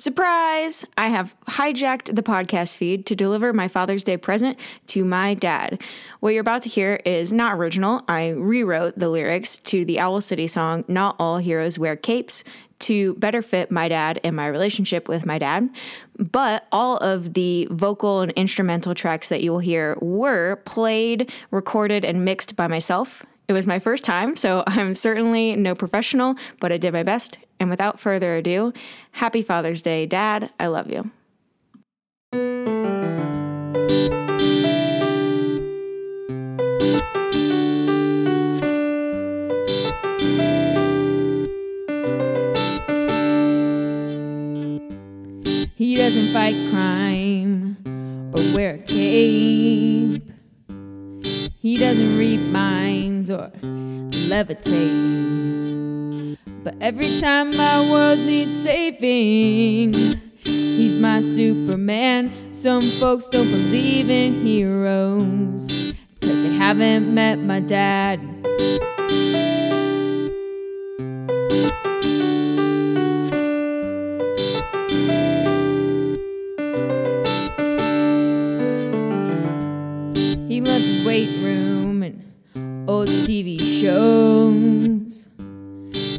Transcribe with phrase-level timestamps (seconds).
[0.00, 0.86] Surprise!
[0.96, 5.82] I have hijacked the podcast feed to deliver my Father's Day present to my dad.
[6.20, 8.02] What you're about to hear is not original.
[8.08, 12.44] I rewrote the lyrics to the Owl City song, Not All Heroes Wear Capes,
[12.78, 15.68] to better fit my dad and my relationship with my dad.
[16.16, 22.06] But all of the vocal and instrumental tracks that you will hear were played, recorded,
[22.06, 23.26] and mixed by myself.
[23.50, 27.36] It was my first time, so I'm certainly no professional, but I did my best.
[27.58, 28.72] And without further ado,
[29.10, 30.52] happy Father's Day, Dad.
[30.60, 31.10] I love you.
[45.74, 47.76] He doesn't fight crime
[48.32, 50.22] or wear a cape.
[51.58, 53.50] He doesn't read minds or
[54.30, 55.10] levitate.
[56.62, 59.92] But every time my world needs saving,
[60.44, 62.32] he's my Superman.
[62.54, 68.20] Some folks don't believe in heroes, cause they haven't met my dad.
[80.48, 81.59] He loves his weight room
[82.90, 85.28] old TV shows.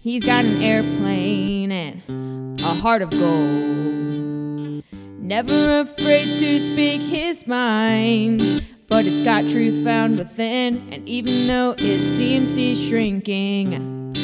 [0.00, 4.82] He's got an airplane and a heart of gold.
[5.20, 10.88] Never afraid to speak his mind, but it's got truth found within.
[10.92, 14.16] And even though it seems he's shrinking,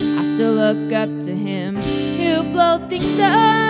[0.00, 1.82] I still look up to him.
[1.82, 3.67] He'll blow things up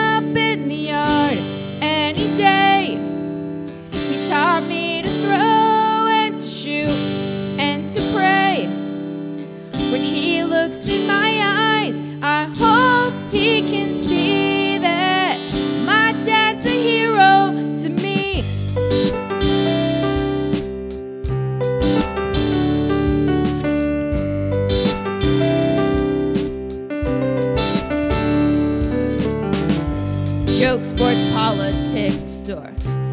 [30.58, 32.66] Joke, sports, politics, or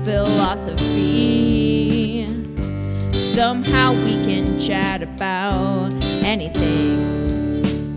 [0.03, 1.45] philosophy.
[3.13, 7.95] Somehow we can chat about anything.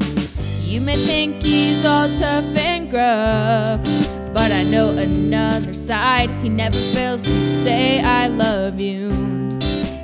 [0.65, 3.81] You may think he's all tough and gruff,
[4.35, 6.29] but I know another side.
[6.43, 9.09] He never fails to say, I love you.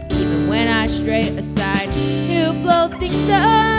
[0.08, 3.73] Even when I stray aside, he'll blow things up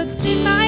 [0.00, 0.59] looks in my